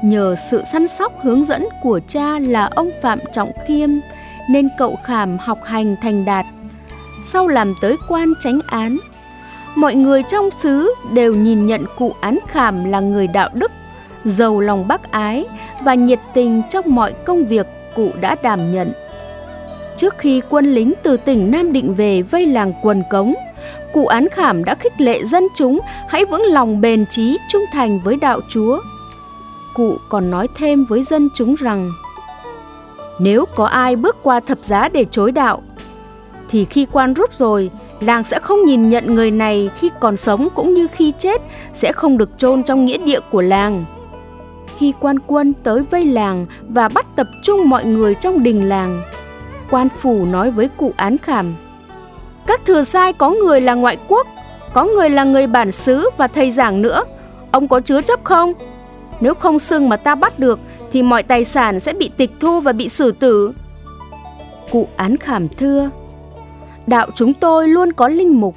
Nhờ 0.05 0.35
sự 0.51 0.63
săn 0.73 0.89
sóc 0.89 1.13
hướng 1.23 1.45
dẫn 1.45 1.69
của 1.83 2.01
cha 2.09 2.39
là 2.39 2.71
ông 2.75 2.91
Phạm 3.03 3.19
Trọng 3.33 3.53
Khiêm 3.67 3.91
nên 4.51 4.69
cậu 4.79 4.97
Khảm 5.05 5.39
học 5.39 5.59
hành 5.65 5.97
thành 6.03 6.25
đạt. 6.25 6.47
Sau 7.33 7.47
làm 7.47 7.75
tới 7.81 7.97
quan 8.09 8.33
tránh 8.41 8.61
án, 8.67 8.99
mọi 9.75 9.95
người 9.95 10.23
trong 10.23 10.51
xứ 10.51 10.95
đều 11.13 11.35
nhìn 11.35 11.67
nhận 11.67 11.85
cụ 11.99 12.13
án 12.21 12.39
Khảm 12.49 12.85
là 12.85 13.01
người 13.01 13.27
đạo 13.27 13.49
đức, 13.55 13.73
giàu 14.25 14.61
lòng 14.61 14.89
bác 14.89 15.13
ái 15.13 15.45
và 15.83 15.95
nhiệt 15.95 16.19
tình 16.35 16.63
trong 16.71 16.85
mọi 16.87 17.13
công 17.13 17.45
việc 17.45 17.67
cụ 17.97 18.11
đã 18.21 18.37
đảm 18.43 18.75
nhận. 18.75 18.93
Trước 19.97 20.15
khi 20.19 20.43
quân 20.51 20.65
lính 20.65 20.93
từ 21.03 21.17
tỉnh 21.17 21.51
Nam 21.51 21.73
Định 21.73 21.95
về 21.95 22.23
vây 22.23 22.47
làng 22.47 22.73
quần 22.83 23.03
cống, 23.11 23.35
cụ 23.93 24.07
án 24.07 24.29
khảm 24.33 24.65
đã 24.65 24.75
khích 24.75 25.01
lệ 25.01 25.25
dân 25.25 25.45
chúng 25.55 25.81
hãy 26.09 26.25
vững 26.25 26.43
lòng 26.43 26.81
bền 26.81 27.07
trí 27.07 27.39
trung 27.49 27.65
thành 27.73 28.01
với 28.05 28.17
đạo 28.17 28.41
Chúa. 28.49 28.81
Cụ 29.75 29.97
còn 30.09 30.31
nói 30.31 30.49
thêm 30.57 30.85
với 30.85 31.03
dân 31.03 31.29
chúng 31.35 31.55
rằng, 31.55 31.93
nếu 33.19 33.45
có 33.55 33.67
ai 33.67 33.97
bước 33.97 34.17
qua 34.23 34.41
thập 34.41 34.59
giá 34.63 34.89
để 34.89 35.07
chối 35.11 35.33
đạo, 35.33 35.63
thì 36.51 36.65
khi 36.65 36.87
quan 36.93 37.15
rút 37.15 37.35
rồi, 37.35 37.71
làng 38.01 38.25
sẽ 38.25 38.39
không 38.39 38.65
nhìn 38.65 38.89
nhận 38.89 39.15
người 39.15 39.31
này 39.31 39.71
khi 39.79 39.91
còn 40.01 40.17
sống 40.17 40.49
cũng 40.55 40.75
như 40.75 40.87
khi 40.93 41.13
chết 41.19 41.43
sẽ 41.73 41.93
không 41.93 42.19
được 42.19 42.31
chôn 42.39 42.63
trong 42.63 42.85
nghĩa 42.85 42.99
địa 42.99 43.21
của 43.31 43.41
làng. 43.41 43.85
Khi 44.79 44.93
quan 45.01 45.19
quân 45.27 45.53
tới 45.63 45.81
vây 45.91 46.05
làng 46.05 46.47
và 46.69 46.89
bắt 46.89 47.07
tập 47.17 47.27
trung 47.43 47.69
mọi 47.69 47.85
người 47.85 48.15
trong 48.15 48.43
đình 48.43 48.69
làng, 48.69 49.03
quan 49.71 49.89
phủ 50.01 50.25
nói 50.25 50.51
với 50.51 50.69
cụ 50.77 50.93
án 50.97 51.19
khảm, 51.19 51.55
các 52.47 52.61
thừa 52.67 52.85
sai 52.85 53.13
có 53.13 53.31
người 53.31 53.61
là 53.61 53.75
ngoại 53.75 53.99
quốc, 54.09 54.27
có 54.73 54.85
người 54.85 55.11
là 55.11 55.25
người 55.25 55.47
bản 55.47 55.73
xứ 55.73 56.11
và 56.17 56.27
thầy 56.27 56.51
giảng 56.51 56.83
nữa. 56.83 57.05
Ông 57.51 57.69
có 57.69 57.81
chứa 57.81 58.01
chấp 58.01 58.25
không? 58.25 58.53
Nếu 59.21 59.35
không 59.35 59.59
xương 59.59 59.89
mà 59.89 59.97
ta 59.97 60.15
bắt 60.15 60.39
được, 60.39 60.59
thì 60.93 61.03
mọi 61.03 61.23
tài 61.23 61.45
sản 61.45 61.81
sẽ 61.81 61.93
bị 61.93 62.11
tịch 62.17 62.31
thu 62.41 62.61
và 62.61 62.73
bị 62.73 62.89
xử 62.89 63.13
tử. 63.13 63.53
Cụ 64.71 64.89
án 64.97 65.17
khảm 65.17 65.49
thưa, 65.49 65.91
đạo 66.87 67.07
chúng 67.15 67.33
tôi 67.35 67.69
luôn 67.69 67.93
có 67.93 68.09
linh 68.09 68.41
mục, 68.41 68.55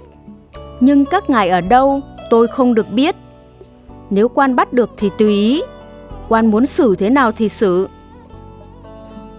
nhưng 0.80 1.06
các 1.06 1.30
ngài 1.30 1.50
ở 1.50 1.62
đâu 1.62 2.00
tôi 2.30 2.48
không 2.48 2.74
được 2.74 2.92
biết. 2.92 3.16
Nếu 4.10 4.30
quan 4.30 4.56
bắt 4.56 4.74
được 4.74 4.90
thì 4.98 5.10
tùy 5.18 5.30
ý, 5.30 5.62
quan 6.30 6.52
muốn 6.52 6.66
xử 6.66 6.96
thế 6.96 7.10
nào 7.10 7.32
thì 7.32 7.50
xử. 7.50 7.88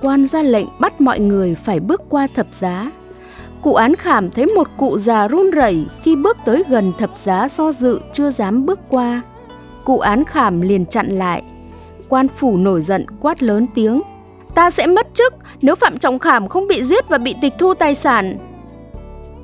Quan 0.02 0.26
ra 0.26 0.42
lệnh 0.42 0.66
bắt 0.78 1.00
mọi 1.00 1.20
người 1.20 1.54
phải 1.64 1.80
bước 1.80 2.02
qua 2.08 2.28
thập 2.34 2.46
giá. 2.60 2.90
Cụ 3.62 3.74
án 3.74 3.96
khảm 3.96 4.30
thấy 4.30 4.46
một 4.46 4.68
cụ 4.76 4.98
già 4.98 5.28
run 5.28 5.50
rẩy 5.50 5.86
khi 6.02 6.16
bước 6.16 6.36
tới 6.44 6.64
gần 6.68 6.92
thập 6.98 7.10
giá 7.24 7.48
do 7.58 7.72
dự 7.72 8.00
chưa 8.12 8.30
dám 8.30 8.66
bước 8.66 8.80
qua 8.88 9.22
cụ 9.88 9.98
án 9.98 10.24
khảm 10.24 10.60
liền 10.60 10.86
chặn 10.86 11.08
lại 11.08 11.42
quan 12.08 12.28
phủ 12.28 12.56
nổi 12.56 12.82
giận 12.82 13.04
quát 13.20 13.42
lớn 13.42 13.66
tiếng 13.74 14.02
ta 14.54 14.70
sẽ 14.70 14.86
mất 14.86 15.06
chức 15.14 15.34
nếu 15.60 15.74
phạm 15.74 15.98
trọng 15.98 16.18
khảm 16.18 16.48
không 16.48 16.68
bị 16.68 16.84
giết 16.84 17.08
và 17.08 17.18
bị 17.18 17.34
tịch 17.40 17.54
thu 17.58 17.74
tài 17.74 17.94
sản 17.94 18.38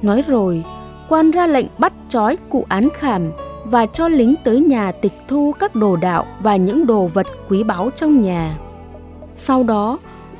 nói 0.03 0.25
rồi 0.27 0.65
quan 1.09 1.31
ra 1.31 1.47
lệnh 1.47 1.67
bắt 1.79 1.93
trói 2.09 2.39
cụ 2.49 2.67
án 2.69 2.89
khảm 2.95 3.33
và 3.65 3.87
cho 3.87 4.09
lính 4.09 4.35
tới 4.45 4.61
nhà 4.61 4.93
tịch 4.93 5.13
thu 5.29 5.55
các 5.61 5.75
đồ 5.75 5.97
đạo 5.97 6.27
và 6.41 6.57
những 6.57 6.87
đồ 6.87 7.11
vật 7.15 7.27
quý 7.49 7.63
báu 7.63 7.91
trong 7.97 8.21
nhà. 8.21 8.59
Sau 9.37 9.63
đó, 9.63 9.99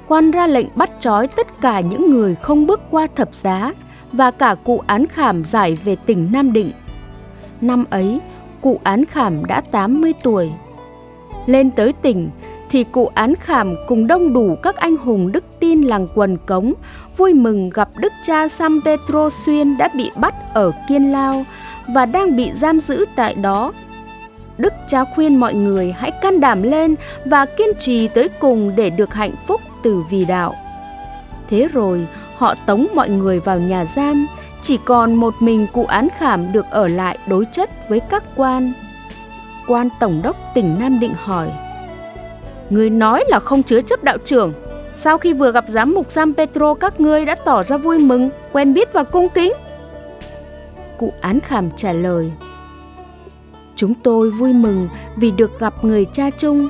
quan 0.09 0.31
ra 0.31 0.47
lệnh 0.47 0.67
bắt 0.75 0.91
trói 1.01 1.29
tất 1.29 1.61
cả 1.61 1.81
những 1.81 2.11
người 2.11 2.35
không 2.35 2.67
bước 2.67 2.81
qua 2.91 3.07
thập 3.17 3.35
giá 3.35 3.73
và 4.13 4.31
cả 4.31 4.55
cụ 4.65 4.83
án 4.87 5.07
khảm 5.07 5.45
giải 5.45 5.79
về 5.85 5.97
tỉnh 5.97 6.29
Nam 6.33 6.53
Định. 6.53 6.71
Năm 7.61 7.85
ấy, 7.91 8.21
cụ 8.65 8.81
án 8.85 9.05
khảm 9.05 9.45
đã 9.45 9.61
80 9.61 10.13
tuổi. 10.23 10.51
Lên 11.47 11.71
tới 11.71 11.93
tỉnh 11.93 12.31
thì 12.71 12.85
cụ 12.85 13.11
án 13.15 13.35
khảm 13.35 13.75
cùng 13.89 14.07
đông 14.07 14.33
đủ 14.33 14.57
các 14.63 14.77
anh 14.77 14.97
hùng 14.97 15.33
đức 15.33 15.45
tin 15.61 15.83
làng 15.83 16.09
quần 16.15 16.37
cống 16.37 16.73
vui 17.17 17.33
mừng 17.35 17.71
gặp 17.71 17.89
đức 17.97 18.13
cha 18.23 18.49
Sam 18.49 18.81
Petro 18.85 19.31
Xuyên 19.31 19.77
đã 19.77 19.89
bị 19.97 20.11
bắt 20.17 20.35
ở 20.55 20.73
Kiên 20.89 21.13
Lao 21.13 21.45
và 21.89 22.07
đang 22.07 22.37
bị 22.37 22.51
giam 22.61 22.81
giữ 22.81 23.05
tại 23.17 23.35
đó. 23.35 23.73
Đức 24.59 24.73
cha 24.87 25.05
khuyên 25.15 25.41
mọi 25.41 25.55
người 25.55 25.93
hãy 25.93 26.11
can 26.23 26.41
đảm 26.41 26.63
lên 26.63 26.95
và 27.25 27.47
kiên 27.47 27.71
trì 27.79 28.09
tới 28.09 28.29
cùng 28.29 28.77
để 28.77 28.91
được 28.91 29.15
hạnh 29.15 29.35
phúc 29.47 29.61
từ 29.83 30.03
vì 30.11 30.25
đạo. 30.25 30.55
Thế 31.49 31.69
rồi, 31.73 32.07
họ 32.37 32.55
tống 32.67 32.87
mọi 32.95 33.09
người 33.09 33.41
vào 33.41 33.59
nhà 33.59 33.85
giam, 33.97 34.27
chỉ 34.65 34.79
còn 34.85 35.15
một 35.15 35.35
mình 35.41 35.67
cụ 35.73 35.85
án 35.85 36.09
khảm 36.19 36.53
được 36.53 36.65
ở 36.71 36.89
lại 36.89 37.19
đối 37.27 37.47
chất 37.53 37.71
với 37.89 38.01
các 38.01 38.23
quan. 38.37 38.73
Quan 39.67 39.89
Tổng 40.01 40.21
đốc 40.23 40.37
tỉnh 40.55 40.77
Nam 40.81 41.01
Định 41.01 41.15
hỏi, 41.17 41.49
Người 42.71 42.91
nói 42.91 43.25
là 43.29 43.41
không 43.41 43.63
chứa 43.63 43.81
chấp 43.81 44.05
đạo 44.05 44.19
trưởng, 44.25 44.53
sau 44.97 45.19
khi 45.19 45.33
vừa 45.33 45.53
gặp 45.53 45.65
giám 45.69 45.95
mục 45.95 46.11
San 46.11 46.35
Petro 46.35 46.75
các 46.75 47.01
ngươi 47.01 47.25
đã 47.25 47.37
tỏ 47.45 47.63
ra 47.63 47.77
vui 47.77 47.99
mừng, 47.99 48.31
quen 48.53 48.75
biết 48.75 48.93
và 48.93 49.05
cung 49.05 49.29
kính? 49.29 49.53
Cụ 50.99 51.13
án 51.21 51.41
khảm 51.41 51.71
trả 51.77 51.93
lời, 51.93 52.33
Chúng 53.77 53.95
tôi 53.95 54.31
vui 54.31 54.53
mừng 54.53 54.89
vì 55.17 55.31
được 55.31 55.61
gặp 55.61 55.85
người 55.85 56.05
cha 56.13 56.31
chung. 56.39 56.69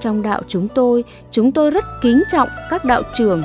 Trong 0.00 0.22
đạo 0.22 0.42
chúng 0.48 0.68
tôi, 0.68 1.04
chúng 1.30 1.52
tôi 1.52 1.70
rất 1.70 1.84
kính 2.02 2.22
trọng 2.32 2.48
các 2.70 2.84
đạo 2.84 3.02
trưởng. 3.14 3.42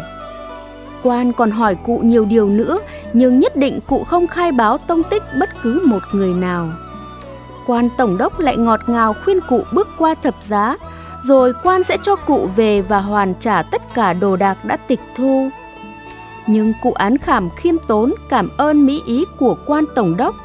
Quan 1.03 1.33
còn 1.33 1.51
hỏi 1.51 1.75
cụ 1.85 1.97
nhiều 1.97 2.25
điều 2.25 2.49
nữa, 2.49 2.79
nhưng 3.13 3.39
nhất 3.39 3.55
định 3.55 3.79
cụ 3.87 4.03
không 4.03 4.27
khai 4.27 4.51
báo 4.51 4.77
tông 4.77 5.03
tích 5.03 5.23
bất 5.39 5.49
cứ 5.63 5.81
một 5.85 5.99
người 6.11 6.33
nào. 6.33 6.69
Quan 7.67 7.89
tổng 7.97 8.17
đốc 8.17 8.39
lại 8.39 8.57
ngọt 8.57 8.79
ngào 8.87 9.13
khuyên 9.13 9.39
cụ 9.49 9.61
bước 9.71 9.87
qua 9.97 10.15
thập 10.23 10.35
giá, 10.43 10.77
rồi 11.23 11.53
quan 11.63 11.83
sẽ 11.83 11.97
cho 12.01 12.15
cụ 12.15 12.49
về 12.55 12.81
và 12.81 12.99
hoàn 12.99 13.33
trả 13.39 13.63
tất 13.63 13.81
cả 13.93 14.13
đồ 14.13 14.35
đạc 14.35 14.65
đã 14.65 14.77
tịch 14.77 15.01
thu. 15.15 15.49
Nhưng 16.47 16.73
cụ 16.83 16.91
án 16.91 17.17
khảm 17.17 17.49
khiêm 17.49 17.75
tốn 17.87 18.13
cảm 18.29 18.49
ơn 18.57 18.85
mỹ 18.85 19.01
ý 19.05 19.25
của 19.39 19.57
quan 19.65 19.83
tổng 19.95 20.17
đốc 20.17 20.35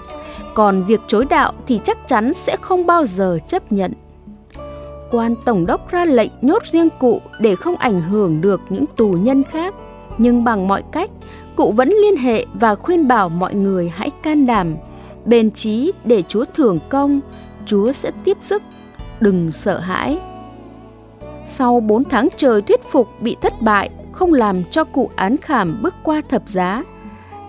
còn 0.54 0.84
việc 0.84 1.00
chối 1.06 1.26
đạo 1.30 1.52
thì 1.66 1.80
chắc 1.84 2.08
chắn 2.08 2.34
sẽ 2.34 2.56
không 2.60 2.86
bao 2.86 3.06
giờ 3.06 3.38
chấp 3.46 3.72
nhận. 3.72 3.92
Quan 5.10 5.34
tổng 5.44 5.66
đốc 5.66 5.90
ra 5.90 6.04
lệnh 6.04 6.30
nhốt 6.42 6.62
riêng 6.66 6.88
cụ 6.98 7.20
để 7.40 7.56
không 7.56 7.76
ảnh 7.76 8.00
hưởng 8.00 8.40
được 8.40 8.60
những 8.68 8.84
tù 8.96 9.12
nhân 9.12 9.42
khác, 9.44 9.74
nhưng 10.18 10.44
bằng 10.44 10.68
mọi 10.68 10.82
cách, 10.92 11.10
cụ 11.56 11.72
vẫn 11.72 11.88
liên 11.88 12.16
hệ 12.16 12.46
và 12.54 12.74
khuyên 12.74 13.08
bảo 13.08 13.28
mọi 13.28 13.54
người 13.54 13.92
hãy 13.94 14.10
can 14.22 14.46
đảm, 14.46 14.76
bền 15.24 15.50
chí 15.50 15.92
để 16.04 16.22
Chúa 16.22 16.44
thưởng 16.54 16.78
công, 16.88 17.20
Chúa 17.66 17.92
sẽ 17.92 18.10
tiếp 18.24 18.36
sức, 18.40 18.62
đừng 19.20 19.52
sợ 19.52 19.78
hãi. 19.78 20.18
Sau 21.48 21.80
4 21.80 22.04
tháng 22.04 22.28
trời 22.36 22.62
thuyết 22.62 22.80
phục 22.90 23.08
bị 23.20 23.36
thất 23.40 23.62
bại, 23.62 23.90
không 24.12 24.32
làm 24.32 24.64
cho 24.70 24.84
cụ 24.84 25.10
án 25.16 25.36
khảm 25.36 25.78
bước 25.82 25.94
qua 26.02 26.22
thập 26.28 26.48
giá, 26.48 26.84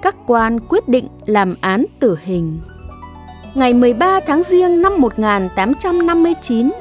các 0.02 0.16
quan 0.28 0.60
quyết 0.60 0.88
định 0.88 1.08
làm 1.26 1.56
án 1.62 1.86
tử 2.00 2.18
hình 2.22 2.60
ngày 3.54 3.74
13 3.74 4.20
tháng 4.28 4.44
Giêng 4.44 4.82
năm 4.82 5.02
1859, 5.02 6.72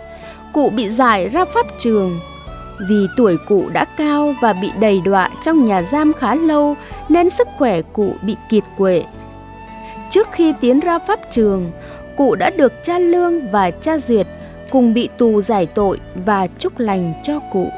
cụ 0.53 0.71
bị 0.71 0.89
giải 0.89 1.29
ra 1.29 1.45
pháp 1.45 1.67
trường. 1.79 2.21
Vì 2.79 3.07
tuổi 3.17 3.37
cụ 3.49 3.69
đã 3.73 3.85
cao 3.85 4.35
và 4.41 4.52
bị 4.52 4.71
đầy 4.81 5.00
đọa 5.00 5.29
trong 5.43 5.64
nhà 5.64 5.83
giam 5.83 6.12
khá 6.12 6.35
lâu 6.35 6.75
nên 7.09 7.31
sức 7.31 7.49
khỏe 7.59 7.83
cụ 7.83 8.14
bị 8.23 8.37
kiệt 8.49 8.64
quệ. 8.79 9.05
Trước 10.11 10.29
khi 10.33 10.55
tiến 10.61 10.81
ra 10.81 10.99
pháp 10.99 11.21
trường, 11.31 11.71
cụ 12.17 12.35
đã 12.35 12.50
được 12.50 12.73
cha 12.83 12.99
Lương 12.99 13.50
và 13.50 13.71
cha 13.71 13.99
Duyệt 13.99 14.26
cùng 14.71 14.95
bị 14.95 15.09
tù 15.19 15.43
giải 15.43 15.67
tội 15.67 16.00
và 16.25 16.47
chúc 16.59 16.79
lành 16.79 17.14
cho 17.23 17.38
cụ. 17.52 17.69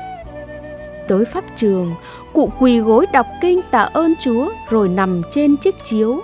Tới 1.08 1.24
pháp 1.24 1.44
trường, 1.56 1.92
cụ 2.32 2.50
quỳ 2.60 2.78
gối 2.78 3.06
đọc 3.12 3.26
kinh 3.40 3.60
tạ 3.70 3.82
ơn 3.82 4.14
Chúa 4.20 4.50
rồi 4.70 4.88
nằm 4.88 5.22
trên 5.30 5.56
chiếc 5.56 5.84
chiếu 5.84 6.20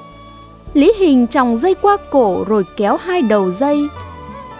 Lý 0.74 0.92
Hình 0.98 1.26
tròng 1.26 1.56
dây 1.56 1.74
qua 1.82 1.96
cổ 2.10 2.44
rồi 2.48 2.64
kéo 2.76 2.96
hai 2.96 3.22
đầu 3.22 3.50
dây. 3.50 3.88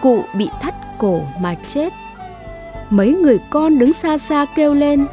Cụ 0.01 0.23
bị 0.37 0.49
thắt 0.61 0.75
cổ 0.97 1.21
mà 1.41 1.55
chết. 1.67 1.93
Mấy 2.91 3.13
người 3.13 3.39
con 3.49 3.79
đứng 3.79 3.93
xa 3.93 4.17
xa 4.17 4.45
kêu 4.55 4.73
lên. 4.73 5.05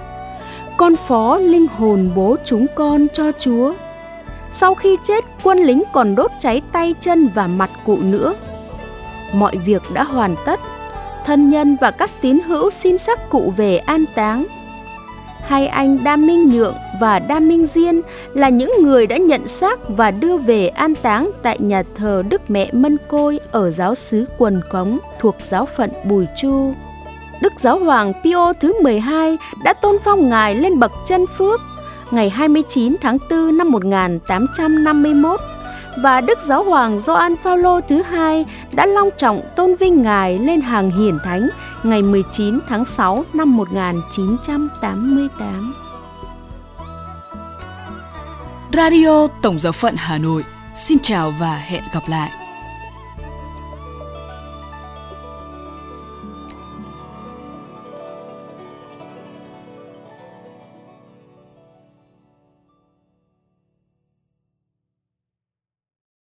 Con 0.76 0.97
phó 0.97 1.38
linh 1.38 1.66
hồn 1.66 2.11
bố 2.14 2.37
chúng 2.44 2.66
con 2.75 3.06
cho 3.12 3.32
Chúa. 3.38 3.73
Sau 4.52 4.75
khi 4.75 4.97
chết, 5.02 5.25
quân 5.42 5.58
lính 5.58 5.82
còn 5.92 6.14
đốt 6.14 6.30
cháy 6.38 6.62
tay 6.73 6.94
chân 7.00 7.28
và 7.35 7.47
mặt 7.47 7.70
cụ 7.87 7.99
nữa. 8.02 8.35
Mọi 9.32 9.56
việc 9.56 9.82
đã 9.94 10.04
hoàn 10.04 10.35
tất. 10.47 10.61
Thân 11.26 11.50
nhân 11.50 11.76
và 11.80 11.90
các 11.90 12.11
tín 12.20 12.38
hữu 12.47 12.70
xin 12.70 12.99
xác 12.99 13.30
cụ 13.30 13.52
về 13.56 13.76
an 13.76 14.04
táng 14.14 14.44
hai 15.49 15.66
anh 15.66 16.04
Đa 16.04 16.16
Minh 16.16 16.49
Nhượng 16.49 16.75
và 17.00 17.18
Đa 17.18 17.40
Minh 17.40 17.66
Diên 17.75 18.00
là 18.35 18.49
những 18.49 18.73
người 18.82 19.06
đã 19.06 19.16
nhận 19.16 19.47
xác 19.47 19.88
và 19.88 20.11
đưa 20.11 20.37
về 20.37 20.68
an 20.68 20.94
táng 20.94 21.30
tại 21.42 21.58
nhà 21.61 21.82
thờ 21.94 22.23
Đức 22.28 22.50
Mẹ 22.50 22.70
Mân 22.73 22.97
Côi 23.08 23.40
ở 23.52 23.70
giáo 23.70 23.94
xứ 23.94 24.26
Quần 24.38 24.61
Cống 24.70 24.99
thuộc 25.20 25.37
giáo 25.50 25.66
phận 25.76 25.90
Bùi 26.04 26.26
Chu. 26.37 26.73
Đức 27.40 27.52
Giáo 27.61 27.78
Hoàng 27.78 28.12
Pio 28.25 28.52
thứ 28.52 28.83
12 28.83 29.38
đã 29.62 29.73
tôn 29.73 29.97
phong 30.04 30.28
ngài 30.28 30.54
lên 30.54 30.78
bậc 30.78 30.92
chân 31.07 31.25
phước 31.38 31.61
ngày 32.11 32.30
29 32.30 32.97
tháng 33.00 33.18
4 33.30 33.57
năm 33.57 33.71
1851 33.71 35.40
và 36.02 36.21
Đức 36.21 36.38
Giáo 36.47 36.64
Hoàng 36.64 37.00
Gioan 37.00 37.37
Phaolô 37.37 37.80
thứ 37.80 38.02
hai 38.02 38.45
đã 38.73 38.87
long 38.87 39.11
trọng 39.18 39.40
tôn 39.57 39.76
vinh 39.76 40.02
ngài 40.02 40.38
lên 40.38 40.61
hàng 40.61 40.90
hiển 40.90 41.18
thánh 41.25 41.49
ngày 41.83 42.02
19 42.02 42.59
tháng 42.68 42.85
6 42.85 43.25
năm 43.33 43.57
1988. 43.57 45.75
Radio 48.73 49.26
Tổng 49.42 49.59
giáo 49.59 49.73
phận 49.73 49.95
Hà 49.97 50.18
Nội. 50.18 50.45
Xin 50.75 50.99
chào 51.02 51.35
và 51.40 51.57
hẹn 51.57 51.83
gặp 51.95 52.02
lại. 52.09 52.30